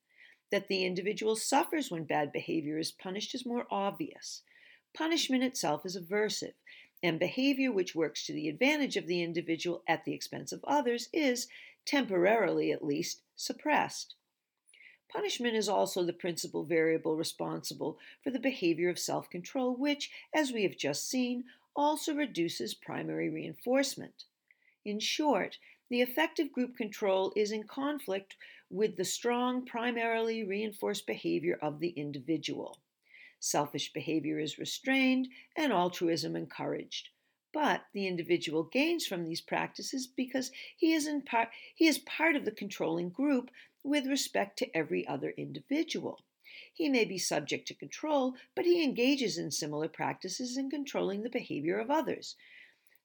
That 0.50 0.68
the 0.68 0.86
individual 0.86 1.36
suffers 1.36 1.90
when 1.90 2.04
bad 2.04 2.32
behavior 2.32 2.78
is 2.78 2.90
punished 2.90 3.34
is 3.34 3.44
more 3.44 3.66
obvious. 3.70 4.42
Punishment 4.94 5.44
itself 5.44 5.84
is 5.84 5.94
aversive, 5.94 6.54
and 7.02 7.18
behavior 7.18 7.70
which 7.70 7.94
works 7.94 8.24
to 8.24 8.32
the 8.32 8.48
advantage 8.48 8.96
of 8.96 9.06
the 9.06 9.22
individual 9.22 9.82
at 9.86 10.06
the 10.06 10.14
expense 10.14 10.52
of 10.52 10.64
others 10.64 11.10
is, 11.12 11.48
temporarily 11.84 12.72
at 12.72 12.82
least, 12.82 13.20
suppressed. 13.36 14.14
Punishment 15.10 15.56
is 15.56 15.68
also 15.68 16.04
the 16.04 16.12
principal 16.12 16.64
variable 16.64 17.16
responsible 17.16 17.98
for 18.22 18.30
the 18.30 18.38
behavior 18.38 18.90
of 18.90 18.98
self 18.98 19.30
control, 19.30 19.74
which, 19.74 20.10
as 20.34 20.52
we 20.52 20.62
have 20.64 20.76
just 20.76 21.08
seen, 21.08 21.44
also 21.74 22.14
reduces 22.14 22.74
primary 22.74 23.30
reinforcement. 23.30 24.24
In 24.84 25.00
short, 25.00 25.58
the 25.88 26.02
effective 26.02 26.52
group 26.52 26.76
control 26.76 27.32
is 27.36 27.52
in 27.52 27.64
conflict 27.64 28.36
with 28.70 28.96
the 28.96 29.04
strong, 29.04 29.64
primarily 29.64 30.44
reinforced 30.44 31.06
behavior 31.06 31.58
of 31.62 31.80
the 31.80 31.90
individual. 31.90 32.80
Selfish 33.40 33.92
behavior 33.92 34.38
is 34.38 34.58
restrained 34.58 35.28
and 35.56 35.72
altruism 35.72 36.36
encouraged. 36.36 37.08
But 37.52 37.86
the 37.94 38.06
individual 38.06 38.64
gains 38.64 39.06
from 39.06 39.24
these 39.24 39.40
practices 39.40 40.06
because 40.06 40.50
he 40.76 40.92
is, 40.92 41.06
in 41.06 41.22
he 41.74 41.86
is 41.86 41.98
part 42.00 42.36
of 42.36 42.44
the 42.44 42.50
controlling 42.50 43.08
group 43.08 43.50
with 43.88 44.06
respect 44.06 44.58
to 44.58 44.76
every 44.76 45.06
other 45.06 45.30
individual. 45.36 46.20
He 46.72 46.88
may 46.88 47.04
be 47.04 47.18
subject 47.18 47.66
to 47.68 47.74
control, 47.74 48.34
but 48.54 48.64
he 48.64 48.82
engages 48.82 49.38
in 49.38 49.50
similar 49.50 49.88
practices 49.88 50.56
in 50.56 50.70
controlling 50.70 51.22
the 51.22 51.30
behavior 51.30 51.78
of 51.78 51.90
others. 51.90 52.36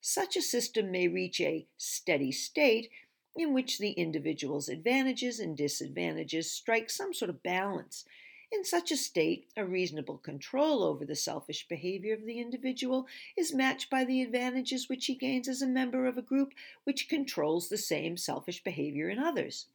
Such 0.01 0.35
a 0.35 0.41
system 0.41 0.91
may 0.91 1.07
reach 1.07 1.39
a 1.39 1.65
steady 1.77 2.31
state 2.31 2.89
in 3.35 3.53
which 3.53 3.79
the 3.79 3.91
individual's 3.91 4.69
advantages 4.69 5.39
and 5.39 5.57
disadvantages 5.57 6.51
strike 6.51 6.89
some 6.89 7.13
sort 7.13 7.29
of 7.29 7.41
balance. 7.41 8.05
In 8.51 8.63
such 8.63 8.91
a 8.91 8.97
state, 8.97 9.47
a 9.57 9.65
reasonable 9.65 10.19
control 10.19 10.83
over 10.83 11.05
the 11.05 11.15
selfish 11.15 11.67
behavior 11.67 12.13
of 12.13 12.25
the 12.25 12.39
individual 12.39 13.07
is 13.35 13.53
matched 13.53 13.89
by 13.89 14.05
the 14.05 14.21
advantages 14.21 14.87
which 14.87 15.07
he 15.07 15.15
gains 15.15 15.47
as 15.47 15.63
a 15.63 15.67
member 15.67 16.05
of 16.05 16.19
a 16.19 16.21
group 16.21 16.53
which 16.83 17.09
controls 17.09 17.69
the 17.69 17.77
same 17.77 18.15
selfish 18.15 18.63
behavior 18.63 19.09
in 19.09 19.17
others. 19.17 19.65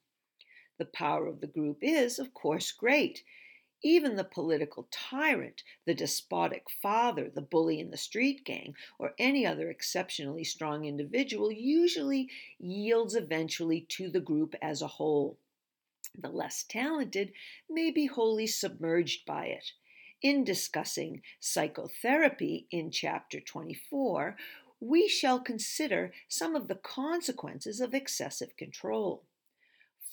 The 0.79 0.87
power 0.87 1.27
of 1.27 1.41
the 1.41 1.47
group 1.47 1.79
is, 1.83 2.19
of 2.19 2.33
course, 2.33 2.71
great. 2.73 3.25
Even 3.83 4.17
the 4.17 4.25
political 4.25 4.89
tyrant, 4.91 5.63
the 5.85 5.95
despotic 5.95 6.71
father, 6.71 7.29
the 7.29 7.43
bully 7.43 7.79
in 7.79 7.91
the 7.91 7.97
street 7.97 8.45
gang, 8.45 8.75
or 8.99 9.15
any 9.19 9.45
other 9.45 9.71
exceptionally 9.71 10.45
strong 10.45 10.85
individual 10.85 11.53
usually 11.53 12.29
yields 12.59 13.15
eventually 13.15 13.83
to 13.83 14.09
the 14.09 14.21
group 14.21 14.55
as 14.63 14.83
a 14.83 14.89
whole. 14.89 15.39
The 16.17 16.29
less 16.29 16.65
talented 16.65 17.33
may 17.69 17.91
be 17.91 18.07
wholly 18.07 18.47
submerged 18.47 19.27
by 19.27 19.47
it. 19.47 19.73
In 20.23 20.43
discussing 20.43 21.23
psychotherapy 21.39 22.67
in 22.73 22.91
chapter 22.91 23.39
24, 23.41 24.37
we 24.81 25.09
shall 25.09 25.39
consider 25.39 26.13
some 26.29 26.57
of 26.57 26.67
the 26.67 26.75
consequences 26.75 27.81
of 27.81 27.95
excessive 27.95 28.57
control. 28.57 29.25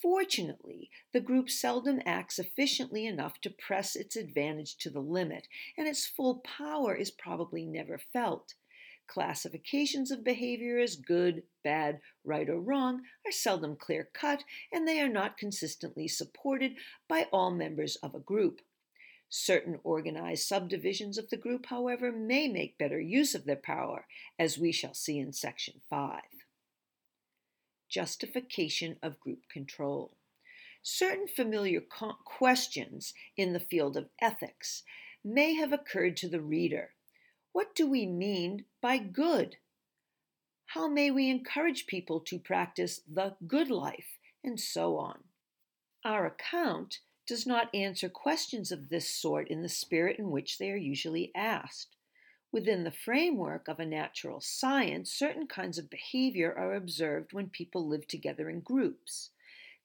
Fortunately, 0.06 0.92
the 1.14 1.20
group 1.20 1.50
seldom 1.50 2.00
acts 2.06 2.38
efficiently 2.38 3.08
enough 3.08 3.42
to 3.42 3.50
press 3.50 3.96
its 3.96 4.16
advantage 4.16 4.78
to 4.78 4.92
the 4.92 5.00
limit, 5.00 5.48
and 5.76 5.88
its 5.88 6.06
full 6.06 6.42
power 6.42 6.94
is 6.94 7.10
probably 7.10 7.66
never 7.66 7.98
felt. 7.98 8.54
Classifications 9.08 10.12
of 10.12 10.24
behavior 10.24 10.78
as 10.78 10.96
good, 10.96 11.42
bad, 11.64 12.02
right, 12.24 12.48
or 12.48 12.60
wrong 12.60 13.02
are 13.26 13.32
seldom 13.32 13.76
clear 13.76 14.08
cut, 14.14 14.44
and 14.72 14.88
they 14.88 15.02
are 15.02 15.10
not 15.10 15.40
consistently 15.40 16.08
supported 16.08 16.76
by 17.08 17.24
all 17.34 17.50
members 17.50 17.96
of 17.96 18.14
a 18.14 18.20
group. 18.20 18.62
Certain 19.28 19.80
organized 19.84 20.48
subdivisions 20.48 21.18
of 21.18 21.32
the 21.32 21.36
group, 21.36 21.66
however, 21.66 22.12
may 22.12 22.48
make 22.48 22.78
better 22.78 23.02
use 23.02 23.34
of 23.34 23.46
their 23.46 23.56
power, 23.56 24.06
as 24.38 24.60
we 24.60 24.72
shall 24.72 24.94
see 24.94 25.18
in 25.18 25.34
Section 25.34 25.82
5 25.90 26.22
justification 27.96 28.98
of 29.02 29.22
group 29.22 29.48
control. 29.50 30.12
Certain 30.84 31.30
familiar 31.30 31.80
questions 31.80 33.14
in 33.38 33.54
the 33.54 33.60
field 33.60 33.96
of 33.96 34.10
ethics 34.22 34.84
may 35.24 35.54
have 35.54 35.72
occurred 35.72 36.18
to 36.18 36.28
the 36.28 36.42
reader. 36.42 36.90
What 37.54 37.74
do 37.74 37.90
we 37.90 38.06
mean 38.06 38.66
by 38.82 38.98
good? 38.98 39.56
How 40.66 40.90
may 40.90 41.10
we 41.10 41.30
encourage 41.30 41.88
people 41.88 42.20
to 42.20 42.38
practice 42.38 43.00
the 43.10 43.38
good 43.48 43.72
life? 43.72 44.18
And 44.44 44.60
so 44.60 44.98
on. 44.98 45.20
Our 46.04 46.26
account 46.26 47.00
does 47.26 47.48
not 47.48 47.74
answer 47.74 48.10
questions 48.10 48.74
of 48.74 48.90
this 48.90 49.10
sort 49.10 49.48
in 49.48 49.62
the 49.62 49.70
spirit 49.70 50.20
in 50.20 50.32
which 50.32 50.58
they 50.58 50.70
are 50.70 50.76
usually 50.76 51.32
asked. 51.34 51.96
Within 52.56 52.86
the 52.86 52.92
framework 52.92 53.68
of 53.68 53.82
a 53.82 53.86
natural 53.86 54.40
science, 54.40 55.12
certain 55.12 55.46
kinds 55.46 55.78
of 55.78 55.90
behavior 55.90 56.54
are 56.58 56.74
observed 56.74 57.34
when 57.34 57.50
people 57.50 57.86
live 57.86 58.08
together 58.08 58.50
in 58.50 58.62
groups. 58.62 59.32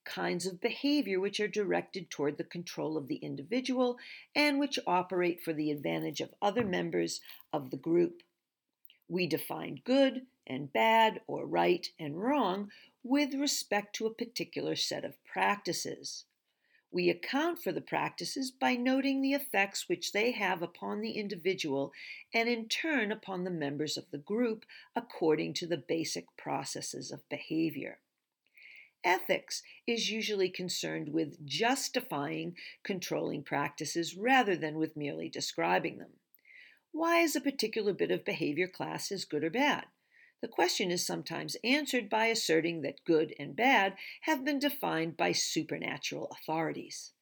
Kinds 0.04 0.46
of 0.46 0.60
behavior 0.60 1.18
which 1.18 1.40
are 1.40 1.48
directed 1.48 2.10
toward 2.10 2.38
the 2.38 2.44
control 2.44 2.96
of 2.96 3.08
the 3.08 3.16
individual 3.16 3.98
and 4.36 4.60
which 4.60 4.78
operate 4.86 5.42
for 5.42 5.52
the 5.52 5.72
advantage 5.72 6.20
of 6.20 6.32
other 6.40 6.64
members 6.64 7.20
of 7.52 7.72
the 7.72 7.76
group. 7.76 8.22
We 9.08 9.26
define 9.26 9.82
good 9.84 10.26
and 10.46 10.72
bad, 10.72 11.22
or 11.26 11.46
right 11.46 11.88
and 11.98 12.22
wrong, 12.22 12.70
with 13.02 13.34
respect 13.34 13.96
to 13.96 14.06
a 14.06 14.14
particular 14.14 14.76
set 14.76 15.04
of 15.04 15.16
practices. 15.24 16.24
We 16.92 17.08
account 17.08 17.62
for 17.62 17.70
the 17.70 17.80
practices 17.80 18.50
by 18.50 18.74
noting 18.74 19.22
the 19.22 19.32
effects 19.32 19.88
which 19.88 20.12
they 20.12 20.32
have 20.32 20.60
upon 20.60 21.00
the 21.00 21.12
individual 21.12 21.92
and 22.34 22.48
in 22.48 22.68
turn 22.68 23.12
upon 23.12 23.44
the 23.44 23.50
members 23.50 23.96
of 23.96 24.10
the 24.10 24.18
group 24.18 24.66
according 24.96 25.54
to 25.54 25.66
the 25.68 25.76
basic 25.76 26.26
processes 26.36 27.12
of 27.12 27.28
behavior. 27.28 28.00
Ethics 29.04 29.62
is 29.86 30.10
usually 30.10 30.50
concerned 30.50 31.10
with 31.10 31.46
justifying 31.46 32.56
controlling 32.82 33.44
practices 33.44 34.16
rather 34.16 34.56
than 34.56 34.76
with 34.76 34.96
merely 34.96 35.28
describing 35.28 35.98
them. 35.98 36.18
Why 36.92 37.20
is 37.20 37.36
a 37.36 37.40
particular 37.40 37.92
bit 37.92 38.10
of 38.10 38.24
behavior 38.24 38.66
classed 38.66 39.12
as 39.12 39.24
good 39.24 39.44
or 39.44 39.50
bad? 39.50 39.86
The 40.42 40.48
question 40.48 40.90
is 40.90 41.04
sometimes 41.04 41.56
answered 41.62 42.08
by 42.08 42.26
asserting 42.26 42.80
that 42.82 43.04
good 43.04 43.34
and 43.38 43.54
bad 43.54 43.96
have 44.22 44.44
been 44.44 44.58
defined 44.58 45.16
by 45.16 45.32
supernatural 45.32 46.28
authorities. 46.28 47.12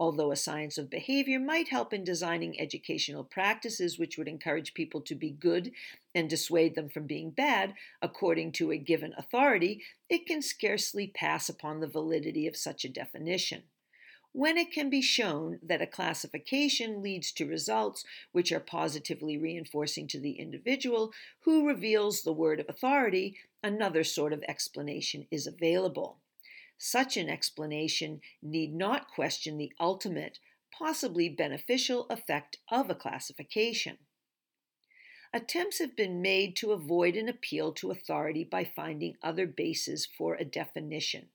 Although 0.00 0.32
a 0.32 0.36
science 0.36 0.78
of 0.78 0.90
behavior 0.90 1.38
might 1.38 1.68
help 1.68 1.92
in 1.92 2.02
designing 2.02 2.58
educational 2.58 3.22
practices 3.22 3.98
which 3.98 4.18
would 4.18 4.28
encourage 4.28 4.74
people 4.74 5.02
to 5.02 5.14
be 5.14 5.30
good 5.30 5.72
and 6.14 6.28
dissuade 6.28 6.74
them 6.74 6.88
from 6.88 7.06
being 7.06 7.30
bad 7.30 7.74
according 8.02 8.52
to 8.52 8.72
a 8.72 8.78
given 8.78 9.14
authority, 9.16 9.84
it 10.08 10.26
can 10.26 10.42
scarcely 10.42 11.06
pass 11.06 11.48
upon 11.48 11.80
the 11.80 11.86
validity 11.86 12.46
of 12.46 12.56
such 12.56 12.84
a 12.84 12.88
definition 12.88 13.64
when 14.34 14.58
it 14.58 14.72
can 14.72 14.90
be 14.90 15.00
shown 15.00 15.60
that 15.62 15.80
a 15.80 15.86
classification 15.86 17.00
leads 17.00 17.30
to 17.30 17.46
results 17.46 18.04
which 18.32 18.50
are 18.50 18.58
positively 18.58 19.38
reinforcing 19.38 20.08
to 20.08 20.18
the 20.18 20.32
individual 20.32 21.12
who 21.44 21.68
reveals 21.68 22.22
the 22.22 22.32
word 22.32 22.58
of 22.58 22.68
authority, 22.68 23.36
another 23.62 24.02
sort 24.02 24.32
of 24.32 24.42
explanation 24.48 25.24
is 25.30 25.46
available. 25.46 26.18
Such 26.76 27.16
an 27.16 27.30
explanation 27.30 28.20
need 28.42 28.74
not 28.74 29.06
question 29.06 29.56
the 29.56 29.72
ultimate, 29.78 30.40
possibly 30.76 31.28
beneficial 31.28 32.08
effect 32.10 32.56
of 32.72 32.90
a 32.90 32.96
classification. 32.96 33.98
Attempts 35.32 35.78
have 35.78 35.94
been 35.94 36.20
made 36.20 36.56
to 36.56 36.72
avoid 36.72 37.14
an 37.14 37.28
appeal 37.28 37.72
to 37.74 37.92
authority 37.92 38.42
by 38.42 38.64
finding 38.64 39.16
other 39.22 39.46
bases 39.46 40.04
for 40.06 40.34
a 40.34 40.44
definition. 40.44 41.28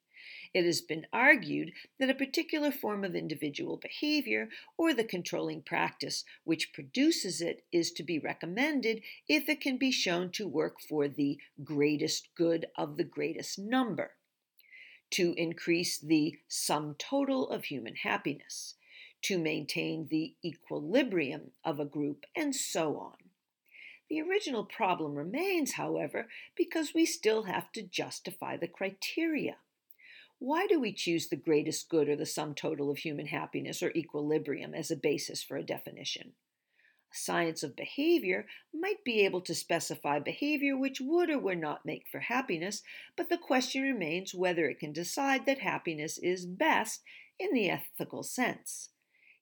It 0.51 0.65
has 0.65 0.81
been 0.81 1.05
argued 1.13 1.73
that 1.99 2.09
a 2.09 2.15
particular 2.15 2.71
form 2.71 3.03
of 3.03 3.15
individual 3.15 3.77
behavior 3.77 4.49
or 4.77 4.95
the 4.95 5.03
controlling 5.03 5.61
practice 5.61 6.25
which 6.43 6.73
produces 6.73 7.39
it 7.39 7.63
is 7.71 7.91
to 7.91 8.03
be 8.03 8.17
recommended 8.17 9.03
if 9.27 9.47
it 9.47 9.61
can 9.61 9.77
be 9.77 9.91
shown 9.91 10.31
to 10.31 10.47
work 10.47 10.81
for 10.81 11.07
the 11.07 11.37
greatest 11.63 12.29
good 12.33 12.65
of 12.75 12.97
the 12.97 13.03
greatest 13.03 13.59
number, 13.59 14.15
to 15.11 15.35
increase 15.37 15.99
the 15.99 16.39
sum 16.47 16.95
total 16.97 17.47
of 17.49 17.65
human 17.65 17.97
happiness, 17.97 18.73
to 19.21 19.37
maintain 19.37 20.07
the 20.09 20.33
equilibrium 20.43 21.51
of 21.63 21.79
a 21.79 21.85
group, 21.85 22.25
and 22.35 22.55
so 22.55 22.97
on. 22.97 23.17
The 24.09 24.21
original 24.21 24.63
problem 24.63 25.13
remains, 25.13 25.73
however, 25.73 26.27
because 26.55 26.95
we 26.95 27.05
still 27.05 27.43
have 27.43 27.71
to 27.73 27.83
justify 27.83 28.57
the 28.57 28.67
criteria. 28.67 29.57
Why 30.39 30.67
do 30.67 30.79
we 30.79 30.93
choose 30.93 31.27
the 31.27 31.35
greatest 31.35 31.89
good 31.89 32.07
or 32.07 32.15
the 32.15 32.25
sum 32.25 32.55
total 32.55 32.89
of 32.89 32.99
human 32.99 33.27
happiness 33.27 33.83
or 33.83 33.91
equilibrium 33.91 34.73
as 34.73 34.89
a 34.89 34.95
basis 34.95 35.43
for 35.43 35.57
a 35.57 35.63
definition? 35.63 36.33
Science 37.11 37.61
of 37.61 37.75
behavior 37.75 38.45
might 38.73 39.03
be 39.03 39.25
able 39.25 39.41
to 39.41 39.53
specify 39.53 40.19
behavior 40.19 40.77
which 40.77 41.01
would 41.01 41.29
or 41.29 41.39
would 41.39 41.59
not 41.59 41.85
make 41.85 42.07
for 42.07 42.19
happiness, 42.19 42.83
but 43.17 43.29
the 43.29 43.37
question 43.37 43.81
remains 43.81 44.33
whether 44.33 44.69
it 44.69 44.79
can 44.79 44.93
decide 44.93 45.45
that 45.45 45.59
happiness 45.59 46.17
is 46.17 46.45
best 46.45 47.01
in 47.37 47.53
the 47.53 47.69
ethical 47.69 48.23
sense. 48.23 48.89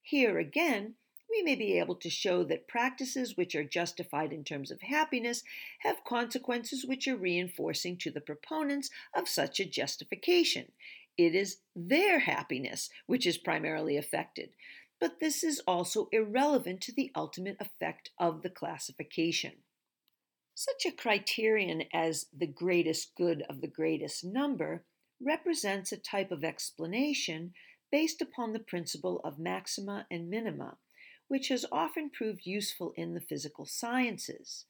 Here 0.02 0.40
again, 0.40 0.96
we 1.30 1.42
may 1.42 1.56
be 1.56 1.78
able 1.78 1.96
to 1.96 2.10
show 2.10 2.44
that 2.46 2.68
practices 2.68 3.36
which 3.36 3.56
are 3.56 3.64
justified 3.64 4.32
in 4.32 4.44
terms 4.44 4.72
of 4.72 4.82
happiness 4.82 5.44
have 5.80 6.04
consequences 6.06 6.86
which 6.86 7.08
are 7.08 7.18
reinforcing 7.18 7.98
to 7.98 8.12
the 8.12 8.22
proponents 8.22 8.90
of 9.16 9.28
such 9.28 9.60
a 9.60 9.66
justification. 9.66 10.72
It 11.18 11.36
is 11.36 11.58
their 11.76 12.20
happiness 12.20 12.90
which 13.08 13.26
is 13.26 13.38
primarily 13.38 13.98
affected, 13.98 14.52
but 15.00 15.20
this 15.20 15.44
is 15.44 15.62
also 15.68 16.10
irrelevant 16.12 16.82
to 16.82 16.94
the 16.94 17.12
ultimate 17.16 17.58
effect 17.60 18.12
of 18.20 18.42
the 18.42 18.50
classification. 18.50 19.54
Such 20.56 20.86
a 20.88 20.92
criterion 20.92 21.84
as 21.94 22.26
the 22.36 22.48
greatest 22.48 23.16
good 23.16 23.44
of 23.50 23.62
the 23.62 23.68
greatest 23.68 24.24
number 24.24 24.86
represents 25.22 25.92
a 25.92 25.98
type 25.98 26.32
of 26.32 26.44
explanation 26.44 27.54
based 27.92 28.22
upon 28.22 28.54
the 28.54 28.60
principle 28.60 29.22
of 29.24 29.40
maxima 29.40 30.08
and 30.10 30.30
minima 30.30 30.78
which 31.28 31.50
has 31.50 31.66
often 31.72 32.10
proved 32.10 32.46
useful 32.46 32.94
in 32.96 33.14
the 33.14 33.22
physical 33.22 33.66
sciences. 33.66 34.66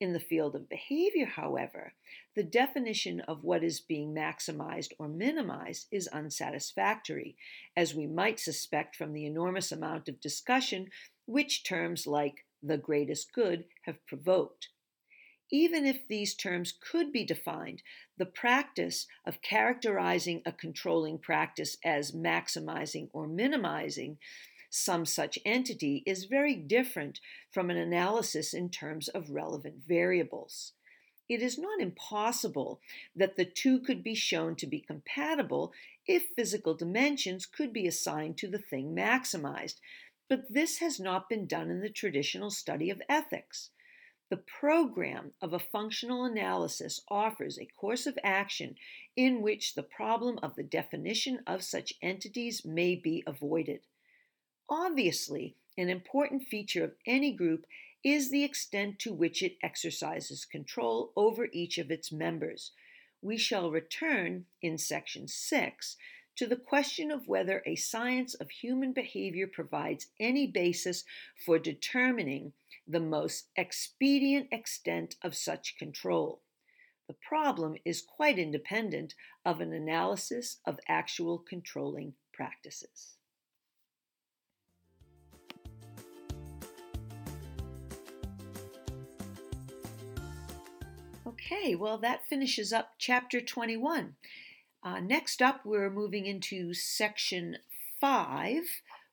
In 0.00 0.14
the 0.14 0.20
field 0.20 0.56
of 0.56 0.68
behavior, 0.68 1.26
however, 1.26 1.92
the 2.34 2.42
definition 2.42 3.20
of 3.20 3.44
what 3.44 3.62
is 3.62 3.80
being 3.80 4.14
maximized 4.14 4.92
or 4.98 5.08
minimized 5.08 5.88
is 5.90 6.08
unsatisfactory, 6.08 7.36
as 7.76 7.94
we 7.94 8.06
might 8.06 8.40
suspect 8.40 8.96
from 8.96 9.12
the 9.12 9.26
enormous 9.26 9.70
amount 9.70 10.08
of 10.08 10.20
discussion 10.20 10.88
which 11.26 11.64
terms 11.64 12.06
like 12.06 12.46
the 12.62 12.78
greatest 12.78 13.32
good 13.34 13.64
have 13.82 14.04
provoked. 14.06 14.68
Even 15.52 15.84
if 15.84 16.06
these 16.06 16.34
terms 16.34 16.72
could 16.72 17.12
be 17.12 17.24
defined, 17.24 17.82
the 18.16 18.26
practice 18.26 19.06
of 19.26 19.42
characterizing 19.42 20.42
a 20.46 20.52
controlling 20.52 21.18
practice 21.18 21.76
as 21.84 22.12
maximizing 22.12 23.08
or 23.12 23.26
minimizing 23.26 24.16
some 24.70 25.04
such 25.04 25.38
entity 25.44 26.02
is 26.06 26.24
very 26.24 26.54
different 26.54 27.20
from 27.50 27.70
an 27.70 27.76
analysis 27.76 28.54
in 28.54 28.70
terms 28.70 29.08
of 29.08 29.30
relevant 29.30 29.82
variables. 29.86 30.72
It 31.28 31.42
is 31.42 31.58
not 31.58 31.80
impossible 31.80 32.80
that 33.14 33.36
the 33.36 33.44
two 33.44 33.80
could 33.80 34.02
be 34.02 34.14
shown 34.14 34.56
to 34.56 34.66
be 34.66 34.80
compatible 34.80 35.72
if 36.06 36.30
physical 36.36 36.74
dimensions 36.74 37.46
could 37.46 37.72
be 37.72 37.86
assigned 37.86 38.38
to 38.38 38.48
the 38.48 38.58
thing 38.58 38.94
maximized, 38.94 39.80
but 40.28 40.52
this 40.52 40.78
has 40.78 40.98
not 40.98 41.28
been 41.28 41.46
done 41.46 41.70
in 41.70 41.80
the 41.80 41.90
traditional 41.90 42.50
study 42.50 42.90
of 42.90 43.02
ethics. 43.08 43.70
The 44.28 44.36
program 44.36 45.32
of 45.42 45.52
a 45.52 45.58
functional 45.58 46.24
analysis 46.24 47.00
offers 47.08 47.58
a 47.58 47.66
course 47.66 48.06
of 48.06 48.18
action 48.22 48.76
in 49.16 49.42
which 49.42 49.74
the 49.74 49.82
problem 49.82 50.38
of 50.40 50.54
the 50.54 50.62
definition 50.62 51.40
of 51.46 51.64
such 51.64 51.92
entities 52.00 52.64
may 52.64 52.94
be 52.94 53.24
avoided. 53.26 53.80
Obviously, 54.72 55.56
an 55.76 55.88
important 55.88 56.44
feature 56.44 56.84
of 56.84 56.94
any 57.04 57.32
group 57.32 57.66
is 58.04 58.30
the 58.30 58.44
extent 58.44 59.00
to 59.00 59.12
which 59.12 59.42
it 59.42 59.56
exercises 59.64 60.44
control 60.44 61.12
over 61.16 61.48
each 61.52 61.76
of 61.76 61.90
its 61.90 62.12
members. 62.12 62.70
We 63.20 63.36
shall 63.36 63.72
return 63.72 64.46
in 64.62 64.78
section 64.78 65.26
6 65.26 65.96
to 66.36 66.46
the 66.46 66.56
question 66.56 67.10
of 67.10 67.26
whether 67.26 67.64
a 67.66 67.74
science 67.74 68.34
of 68.34 68.48
human 68.48 68.92
behavior 68.92 69.48
provides 69.48 70.06
any 70.20 70.46
basis 70.46 71.04
for 71.44 71.58
determining 71.58 72.52
the 72.86 73.00
most 73.00 73.48
expedient 73.56 74.46
extent 74.52 75.16
of 75.20 75.34
such 75.34 75.76
control. 75.78 76.42
The 77.08 77.16
problem 77.28 77.74
is 77.84 78.02
quite 78.02 78.38
independent 78.38 79.16
of 79.44 79.60
an 79.60 79.72
analysis 79.72 80.58
of 80.64 80.78
actual 80.88 81.38
controlling 81.38 82.14
practices. 82.32 83.16
Okay, 91.40 91.74
well, 91.74 91.96
that 91.98 92.26
finishes 92.26 92.70
up 92.70 92.92
chapter 92.98 93.40
21. 93.40 94.14
Uh, 94.82 95.00
next 95.00 95.40
up, 95.40 95.64
we're 95.64 95.88
moving 95.88 96.26
into 96.26 96.74
section 96.74 97.56
5, 97.98 98.62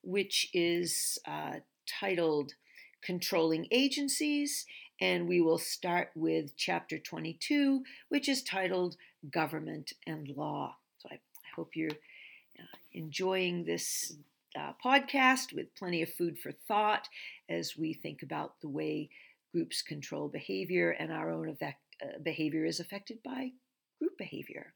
which 0.04 0.50
is 0.54 1.18
uh, 1.26 1.56
titled 1.86 2.54
Controlling 3.02 3.68
Agencies, 3.72 4.66
and 5.00 5.28
we 5.28 5.40
will 5.40 5.58
start 5.58 6.10
with 6.16 6.56
chapter 6.58 6.98
22, 6.98 7.84
which 8.10 8.28
is 8.28 8.44
titled 8.44 8.98
Government 9.32 9.94
and 10.06 10.28
Law. 10.28 10.76
So 11.00 11.10
I, 11.10 11.16
I 11.16 11.50
hope 11.56 11.76
you're 11.76 11.92
uh, 11.92 12.78
enjoying 12.92 13.64
this 13.64 14.18
uh, 14.54 14.74
podcast 14.84 15.54
with 15.54 15.74
plenty 15.76 16.02
of 16.02 16.14
food 16.14 16.38
for 16.38 16.52
thought 16.52 17.08
as 17.48 17.78
we 17.78 17.94
think 17.94 18.22
about 18.22 18.60
the 18.60 18.70
way 18.70 19.10
groups 19.54 19.82
control 19.82 20.28
behavior, 20.28 20.92
and 20.92 21.12
our 21.12 21.32
own 21.32 21.50
effect, 21.50 21.80
behavior 22.24 22.66
is 22.66 22.80
affected 22.80 23.18
by 23.24 23.52
group 24.00 24.18
behavior. 24.18 24.74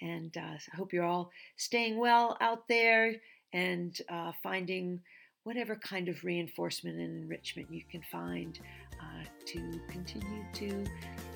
And 0.00 0.36
uh, 0.36 0.40
I 0.40 0.76
hope 0.76 0.92
you're 0.92 1.04
all 1.04 1.30
staying 1.56 1.98
well 1.98 2.36
out 2.40 2.66
there 2.68 3.14
and 3.52 3.96
uh, 4.08 4.32
finding 4.42 5.00
whatever 5.44 5.76
kind 5.76 6.08
of 6.08 6.24
reinforcement 6.24 6.98
and 6.98 7.22
enrichment 7.22 7.70
you 7.70 7.82
can 7.90 8.02
find 8.10 8.58
uh, 8.98 9.24
to 9.44 9.80
continue 9.88 10.44
to 10.54 10.84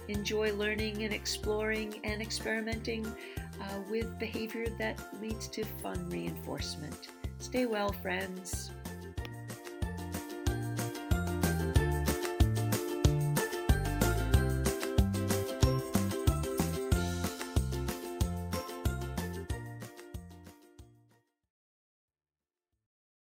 enjoy 0.08 0.52
learning 0.54 1.04
and 1.04 1.12
exploring 1.12 2.00
and 2.04 2.22
experimenting 2.22 3.06
uh, 3.06 3.80
with 3.90 4.18
behavior 4.18 4.66
that 4.78 4.98
leads 5.20 5.46
to 5.48 5.62
fun 5.82 6.08
reinforcement. 6.08 7.08
Stay 7.38 7.66
well, 7.66 7.92
friends. 7.92 8.70